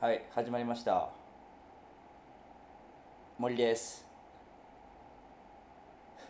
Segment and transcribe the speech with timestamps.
[0.00, 1.10] はい始まりました。
[3.36, 4.08] 森です。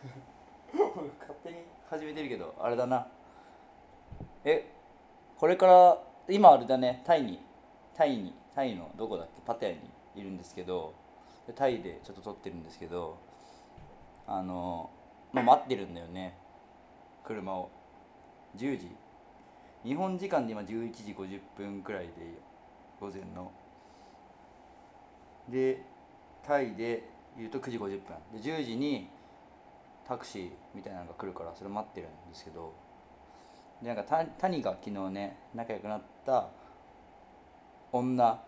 [0.74, 3.06] 勝手に始めてるけどあれだな。
[4.42, 4.72] え
[5.38, 7.00] これから今あれだね。
[7.04, 7.40] タイに。
[7.94, 8.34] タイに。
[8.56, 9.40] タイのどこだっけ？
[9.46, 9.78] パタヤに
[10.16, 10.92] いるんですけど
[11.46, 13.18] でタイでちょっと撮ってるんですけど
[14.26, 14.90] あの
[15.30, 16.36] まあ待ってるんだよね。
[17.22, 17.70] 車を。
[18.56, 18.90] 10時。
[19.84, 22.12] 日本時間で今11時50分くらいで
[22.98, 23.52] 午前の
[25.50, 25.82] で
[26.42, 27.04] タイで
[27.36, 27.98] 言うと9時50分。
[28.32, 29.08] で10時に
[30.06, 32.72] タクシーみたいなのが来るからそれ待ってるんですけど。
[33.82, 36.48] でなんかた谷が昨日ね仲良くなった
[37.92, 38.40] 女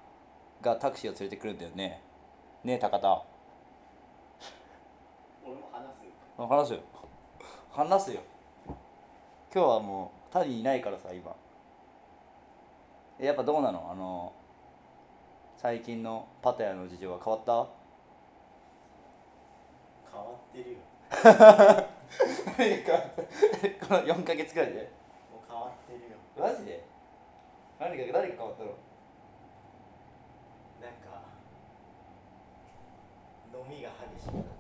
[0.61, 2.03] がタクシーを連れてくるんだよね。
[2.65, 3.25] ねえ高田。
[5.45, 6.11] 俺も話すよ。
[6.39, 6.81] あ話すよ。
[7.73, 8.21] 話すよ。
[9.55, 11.35] 今日はもう谷いないからさ今。
[13.19, 13.89] えやっぱどうなの？
[13.91, 14.33] あの
[15.63, 17.71] 最近のパタヤの事情は変わった？
[20.11, 20.79] 変わってるよ。
[22.59, 22.99] 何か。
[23.87, 24.91] この4ヶ月くらいで？
[25.31, 26.17] もう変わってるよ。
[26.37, 26.83] マジで？
[27.79, 28.71] 何か誰が変わったの？
[30.83, 31.23] なんか
[33.55, 34.51] 飲みが激しくなって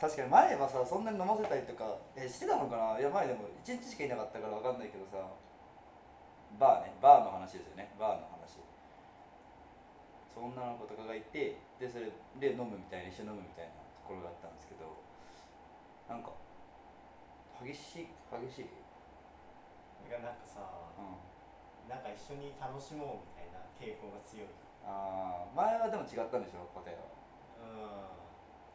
[0.00, 2.98] 確かに前はさそんなに飲ませたりとかえしてたのかな？
[2.98, 5.18] いや前でも1日しかいなかったから分かんないけどさ。
[6.58, 6.92] バーね。
[7.00, 7.94] バーの話ですよね。
[8.00, 8.58] バーの話
[10.34, 12.10] そんなの子とかがいてでそれ
[12.42, 14.90] で飲むみたいな一緒に飲むみたいなところがあったんですけど
[16.10, 16.34] なんか
[17.62, 20.10] 激しい激しい？
[20.10, 20.60] がなんかさ
[20.98, 21.16] うん。
[21.88, 24.48] なんか一緒に楽しもうみたいな傾向が強い。
[24.84, 26.64] あー前はでも違ったんでしょ？
[26.76, 27.08] 答えは。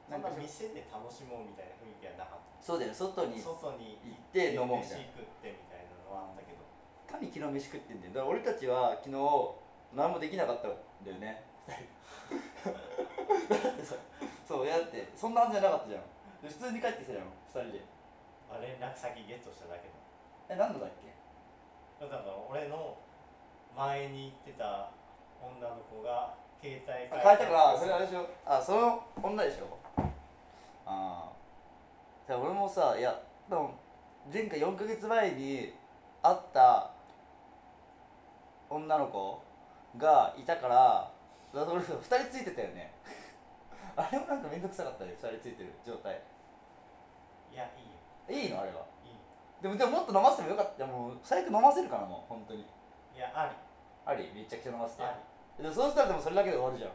[0.09, 0.13] うん。
[0.13, 2.97] なんんか店で楽しもうみたいな雰囲気はなかっそうだよね。
[2.97, 5.05] 外にた外に行って飲もうみたいな。
[5.05, 6.61] 飯食ってみたいなのはあったけど。
[7.05, 8.13] 神昨日飯食ってんだよ。
[8.13, 9.17] だから俺たちは昨日
[9.93, 11.75] 何もできなかったんだよねだ
[13.69, 13.95] ってさ
[14.47, 16.01] そういやだってそんなはずじゃなかったじゃん。
[16.41, 17.25] で普通に帰ってきたじゃん
[17.65, 17.83] 2人で。
[18.49, 19.93] まあ連絡先ゲットしただけだ
[20.49, 21.05] え何度だっけ？
[22.03, 22.97] だから俺の
[23.77, 24.89] 前に行ってた
[25.39, 28.27] 女の子が携帯あ変えたからそれあれでしょ。
[28.45, 29.77] あその女でしょ。
[30.85, 31.31] ああ
[32.25, 33.75] じゃあ俺もさいやでも
[34.33, 35.73] 前回4ヶ月前に
[36.23, 36.89] 会った
[38.69, 39.41] 女の子
[39.97, 41.11] がいたから
[41.53, 42.93] だから俺2人ついてたよね。
[43.95, 46.21] あれもなんか面倒くさかったよ2人ついてる状態。
[47.51, 47.65] いや
[48.29, 48.45] いいよ。
[48.45, 48.85] いいのあれは。
[49.03, 49.17] いい。
[49.61, 50.85] でもでももっと飲ませてもよかった。
[50.85, 52.61] もう最悪飲ませるからもう本当に。
[52.61, 53.55] いやあり。
[54.05, 55.03] ありめちゃくちゃ飲ませて。
[55.03, 55.17] あ
[55.57, 55.63] り。
[55.63, 56.91] でもそうしたらでもそれだけで終わるじゃん。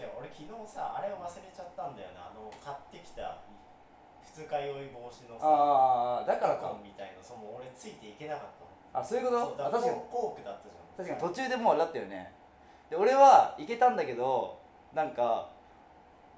[0.00, 2.30] 違う俺昨日さあれを忘れちゃったんだよな。
[2.30, 3.36] あの買ってきた
[4.22, 6.72] 二日酔い防止のさああだからか。
[6.82, 11.18] みたいなその俺ついていけなかったのあそういうことそうだ確かにコークだったじゃん。
[11.18, 12.32] 確かに途中でもうあれだったよね
[12.90, 14.58] で俺は行けたんだけど
[14.92, 15.48] なんか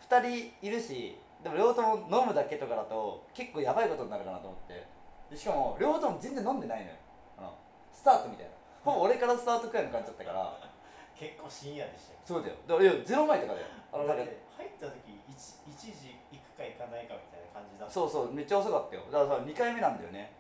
[0.09, 4.87] 2人いるしでも両方とも飲むだけとかだと結構やばいことになるかなと思って。
[5.31, 6.97] でしかも両方とも全然飲んでないのよ。
[7.39, 7.55] あの
[7.91, 8.53] スタートみたいな。
[8.85, 10.53] ほぼ俺からスタートくらいの感じだったから。
[11.19, 12.19] 結構深夜でしたよ。
[12.25, 12.55] そうだよ。
[12.69, 13.67] だからいやゼロ前とかだよ。
[13.93, 14.23] あのだって
[14.57, 14.95] 入った時
[15.27, 15.35] 一
[15.67, 17.95] 一時行くか行かないかみたいな感じだった。
[17.95, 19.03] そうそうめっちゃ遅かったよ。
[19.11, 20.31] だからさ2回目なんだよね。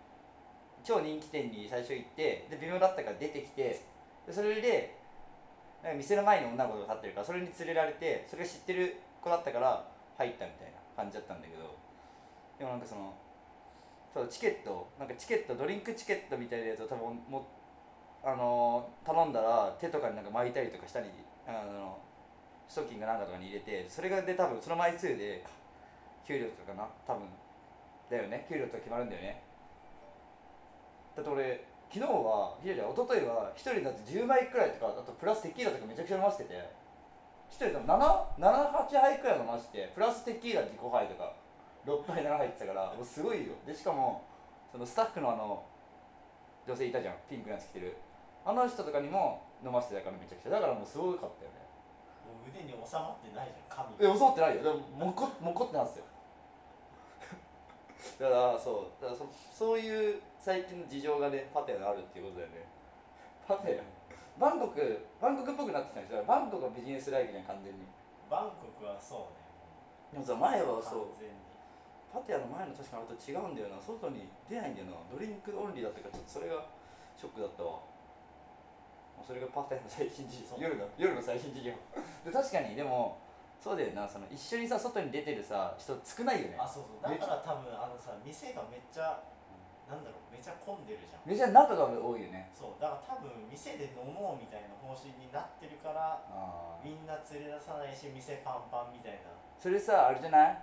[0.85, 3.81] 超人気店に最初行ってで微妙だったから出てきて
[4.27, 4.95] でそれで
[5.83, 9.85] 店の前に女の子が立ってるからそれに連れられてそれが知ってる子だったから
[10.17, 11.75] 入ったみたいな感じだったんだけど
[12.59, 13.15] でもなんかその
[14.15, 17.47] そうチケットなんかチケットドリンクチケットみたいなやつを多分も
[18.23, 21.07] あのー頼んだら手とかになんか巻いたりとかしたり
[21.49, 21.99] あの
[22.69, 25.45] ストッキングなんかとかに入れてそれがで多分その枚数で
[26.27, 27.27] 給料とかな多分。
[28.13, 28.45] だよね。
[28.47, 29.43] 給料とか決まるんだよね。
[31.17, 36.83] だって俺昨日はいやいや一昨日は一人だって10枚くらいとかあとプラステキーラとかめちゃくちゃ飲ませてて。
[37.53, 41.37] 一人でも78杯くらい飲ませてプラステキーラ5杯とか
[41.85, 43.53] 6杯7杯ってたからもうすごいよ。
[43.67, 44.25] でしかも
[44.73, 45.63] そのスタッフのあの
[46.67, 47.15] 女性いたじゃん。
[47.29, 47.99] ピンクのやつ着てる。
[48.47, 50.51] あの人とかにも飲ませてたからめちゃくちゃ。
[50.51, 51.61] だからもうすごかったよね。
[52.25, 54.63] もう腕に収まってないじゃん髪え襲ってないよ。
[54.65, 56.09] でももこもこってなんですよ
[58.19, 62.67] だからそうだからそそういう最近の事情がねパテナあるっていうことだよね。
[63.47, 63.83] パテナ
[64.39, 64.81] バンコク
[65.21, 66.25] バンコクっぽくなってきたんですよ。
[66.27, 67.85] バンコクはビジネスライフじゃん完全に。
[68.31, 69.45] バンコクはそうね。
[70.13, 71.15] でもさ前はそう。
[71.15, 71.37] 完全に。
[72.13, 73.81] パテナの前の確かあれと違うんだよな。
[73.81, 75.01] 外に出ないんだよな。
[75.13, 76.65] ドリンクオンリーだったからちょっとそれが
[77.17, 77.81] ショックだったわ。
[79.17, 80.57] もうそれがパテナの最新事情。
[80.59, 81.71] 夜の夜の最新事情。
[82.25, 83.21] で確かにでも
[83.63, 86.59] そうだよなその一緒にさ外に出てるさ人少ないよね。
[86.59, 87.03] あそうそう。
[87.07, 89.23] だから多分あのさ店がめっちゃ
[89.87, 91.23] なんだろうめっちゃ混んでるじゃん。
[91.23, 92.51] めちゃ中が多いよね。
[92.51, 92.83] そう。
[92.83, 96.19] だから多分店で飲もうみたいな方針になってるから
[96.83, 99.31] みんな連れ出さないし店パンパンみたいな。
[99.63, 100.59] それさあれじゃな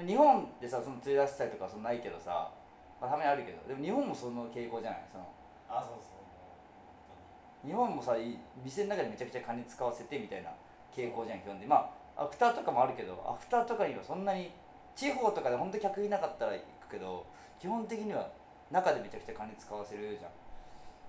[0.00, 0.08] い？
[0.08, 2.48] 日本でさその連れ出したりとかそんないけどさ、
[2.96, 3.68] まあ、たまにあるけど。
[3.68, 5.04] でも日本もその傾向じゃない？
[5.12, 5.28] その。
[5.68, 10.48] あそうそう日本もさい店の中でめちゃくちゃ金使わせてみたいな
[10.88, 11.90] 傾向じゃん基本でまあ
[12.20, 14.52] アフターとかもあるけどアフターとかにはそんなに
[14.94, 17.24] 地方とかで本当に客いなかったら行くけど
[17.58, 18.28] 基本的には
[18.70, 20.30] 中でめちゃくちゃ金使わせるじゃん、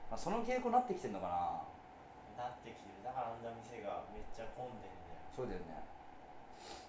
[0.09, 2.47] まあ、その傾向になってきてんのかな。
[2.47, 3.03] なってきてる。
[3.03, 5.19] だからあんな店がめっちゃ混んでんだよ。
[5.35, 5.83] そうだよね。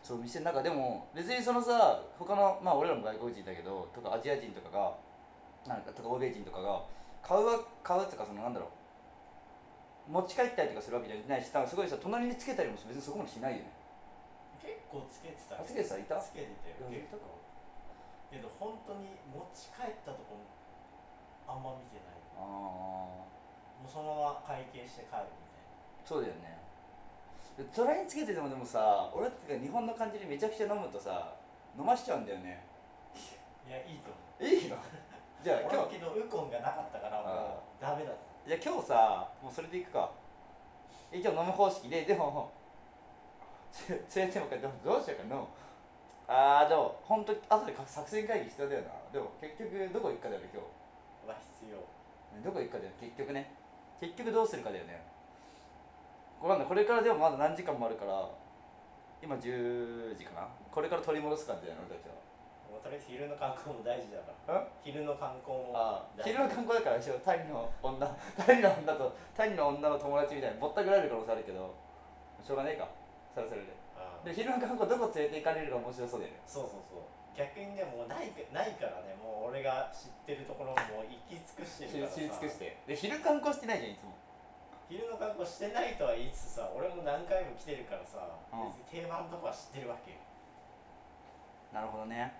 [0.03, 4.95] そう店の中でも別にそのさ他のまあ俺らも外国人だけどとかアジア人とかが
[5.67, 6.83] なんかとか欧米人とかが
[7.23, 8.71] 買うは買うっていうかそのなんだろ
[10.09, 10.11] う。
[10.11, 13.82] 持ち帰ったりとかするわけじゃないし多分すごいさ隣につけたりも別にそこまでしないよね
[14.63, 15.99] 結構つけてたあつけてた？
[15.99, 16.17] いた？
[16.23, 16.89] つけてたよ。
[16.91, 17.19] いや結構
[18.31, 20.39] けど本当に持ち帰ったとこ
[21.51, 22.17] あんま見てない。
[22.39, 23.27] あも
[23.85, 26.57] うそのまま会計して帰るみたいあそうだよね。
[27.59, 31.35] で隣につけててもでもさ俺ってか日本の感じでめちゃくちゃ飲むとさ
[31.77, 32.65] 飲ましちゃうんだよね。
[33.69, 34.45] ないやいいと思う。
[34.47, 34.77] いいの？
[35.43, 35.97] じゃあ 今日。
[35.99, 40.11] ウコンがなかったからもうダメだったじゃあ今日さもうそれでいくか。
[41.13, 42.62] 一応飲む方式ででもつ
[43.89, 45.49] 連れてもかどうどうしようかの。
[46.29, 48.89] ああでも本当後でか作戦会議必要だよな。
[49.13, 50.63] でも結局どこ行くかだよね今
[51.29, 51.81] は必要。
[52.39, 53.53] 日どこ行くかだよ結局ね。
[54.01, 55.03] 結局どうするかだよね。
[56.41, 58.29] これなんだこれからでもまだ何時間もあるから
[59.23, 60.49] 今10時かな。
[60.71, 62.15] これから取り戻す感じだよね俺たちは。
[62.73, 64.61] もうとりあえず昼の観光も大事だから。
[64.61, 64.67] ん？
[64.83, 71.75] 昼の観光も昼の観光だから一緒タイの女タイの女とタイの女の友達みたいにぼったくられる可能性あるけど
[72.43, 72.89] しょうがねえか
[73.35, 73.73] それはそれで
[74.23, 76.41] で昼の観光どこ連れて行かれるか面白そうだよね。
[76.47, 77.03] そうそうそう。
[77.35, 82.15] 逆にねもうないかないからねもう俺が知ってるところも行き尽くして知りるからさ。
[82.15, 82.77] 知り尽くして。
[82.87, 84.15] で昼観光してないじゃんいつも。
[84.87, 88.71] 昼の観光してないとは言いつつさ俺も何回も来てるからさ、うん。
[88.71, 90.23] 別に定番のとこは知ってるわけよ。
[91.73, 92.37] なるほどね。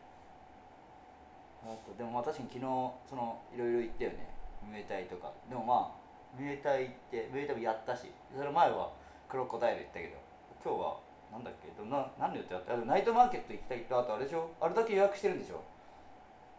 [1.65, 2.67] あとでもまあ確かに昨日
[3.09, 4.29] そのいろいろ言ったよね。
[4.63, 5.33] ムエタイとか。
[5.49, 8.13] でもまあムエタイってムエタイもやったし。
[8.37, 8.93] それ前は
[9.27, 10.21] クロコダイル行ったけど
[10.65, 10.97] 今日は
[11.33, 11.69] なんだっけ？
[11.77, 12.75] どな何の予定だった？
[12.75, 14.51] あのナイトマーケット行きたいとあとあれでしょ？
[14.61, 15.61] あれだけ予約してるんでしょ？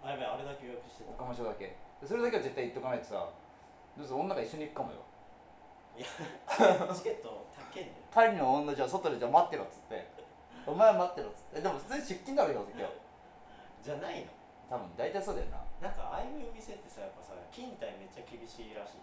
[0.04, 1.12] あやべえあれだけ予約してた。
[1.12, 1.76] 岡間署だけ。
[2.04, 3.30] それだけは絶対行っとかないとさ。
[3.96, 4.98] どうぞ女が一緒に行くかもよ。
[5.96, 6.08] いや
[6.98, 7.98] チケット高いんだよ。
[8.12, 10.04] パリの女じゃあ外でじゃあ待ってろっつって。
[10.66, 11.62] お前は待ってろっつって。
[11.62, 12.92] でも普通に出勤だろよ今日。
[13.86, 14.34] じゃないの？
[14.68, 15.62] 多分大体そうだよな。
[15.80, 19.02] なんかああいう店ってさやっぱさ勤怠めっちゃ厳しいらしい。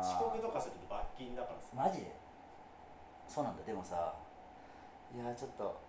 [0.00, 1.68] 遅刻とかすると罰金だからさ。
[1.74, 2.10] マジで？
[3.28, 3.62] そうなんだ。
[3.62, 4.14] でもさ
[5.14, 5.80] いやちょっと。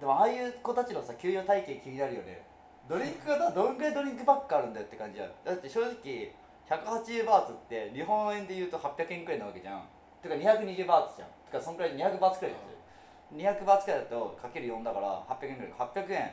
[0.00, 2.42] でもああいう子たちのさ給与体系気になるよね。
[2.88, 6.32] ドリンクがどんぐらいドリンクばっかあるんだよって感じやだって正直
[6.68, 9.82] 180バーツって日本円で言うと800円くらいなわけじゃん。
[10.22, 11.28] てか220バーツじゃん。
[11.50, 12.62] てかそんくらい200バーツくらいです。
[12.62, 12.78] よ
[13.36, 15.72] 200バーツくらいだとかける4だから800円くらい。
[15.72, 16.32] 800円。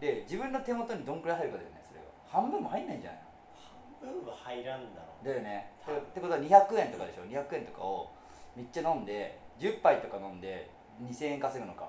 [0.00, 4.08] で自分の手元にどんくらい入るかだよねそれが半分も入んないんじゃないの？
[4.08, 5.26] 半分は入らんだろう。
[5.26, 5.70] だよね。
[5.86, 7.24] ってことは200円とかでしょ。
[7.28, 8.10] 200円とかを
[8.56, 10.70] めっちゃ飲んで10杯とか飲んで
[11.02, 11.88] 2000円稼ぐのか。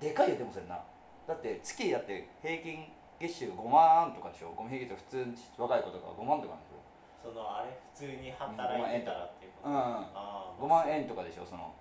[0.00, 0.78] でかいよでもそれな。
[1.26, 2.86] だって月だって平均
[3.18, 4.54] 月収5万とかでしょ。
[4.56, 6.78] 5万平均とか普通に若い子とか5万とかなんでし
[7.22, 9.68] そのあれ普通に働いてたらっていうこと。
[9.68, 11.74] ょうんああ5万円とかでしょその。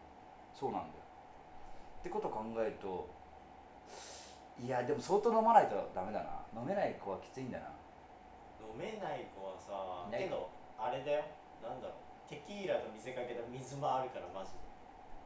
[0.54, 1.06] そうなんだよ。
[2.02, 3.10] ってこと考えると
[4.60, 6.42] いやでも相当飲まないとダメだな。
[6.60, 7.70] 飲めない子はきついんだな。
[8.58, 11.24] 飲めない子はさけどあれだよ。
[11.62, 12.30] なんだろう。
[12.30, 14.58] テキーラと見せかけた水もあるからマジで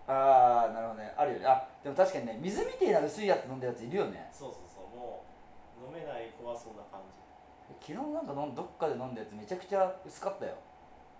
[0.08, 1.14] ああなるほどね。
[1.16, 1.46] あるよね。
[1.46, 4.30] あでも確かにね水みてえな薄いやつ飲んだやついるよね。
[4.32, 5.24] そうそうそうも
[5.82, 7.22] う飲めない子はそんな感じ。
[7.80, 10.56] 昨日なんかどっかで飲んだやつめちゃくちゃ薄かったよ。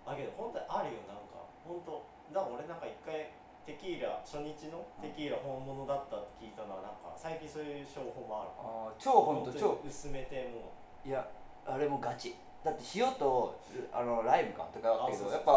[0.04, 1.42] あけど本当にあるよなんか。
[1.64, 3.30] 本当だから俺なんか一回
[3.64, 8.50] テキーラ初日のテキーラ本物だったって聞いたのはなんか最近そういう商法もある。
[8.58, 10.74] あー超本当に薄めても
[11.06, 11.26] いや
[11.64, 12.34] あれもガチ。
[12.64, 13.58] だって塩と
[13.92, 15.50] あのライムかとかあったけどやっぱ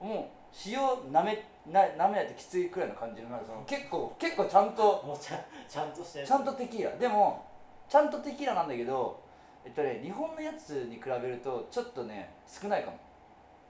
[0.00, 0.35] もう
[0.66, 6.96] 塩なめななめないときついくらいの感じのなんかその結構結構ちゃんとうもうちゃんちゃんとしてるちゃんとテキーラ。
[6.96, 7.44] でも
[7.88, 9.22] ちゃんとテキーラなんだけど
[9.64, 12.98] えっとね日本のやつに比べるとちょっとね少ないかも。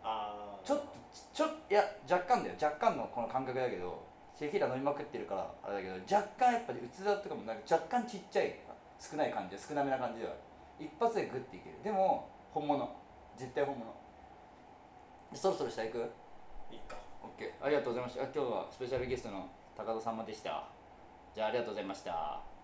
[0.02, 0.66] あー。
[0.66, 0.87] ちょっと
[1.33, 2.54] ちょいや若干だよ。
[2.61, 4.04] 若干のこの感覚だけど
[4.38, 8.54] テキーラ飲みまくってるからあれだけど若干やっぱり器とかもなんか若干ちっちゃい
[9.00, 10.33] 少ない感じ少なめな感じでは
[10.78, 11.76] 一発でグッていける。
[11.83, 12.88] でも本物。
[13.37, 13.87] 絶対本物。
[15.33, 16.11] でそろそろ下行く？
[16.71, 16.97] いいか。
[17.23, 18.23] OK ありがとうございました。
[18.25, 20.69] 今日はスペシャルゲストの高田さんまでした。
[21.35, 22.56] じゃあありがとうございました。